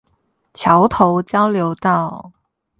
[0.55, 2.31] 橋頭交流道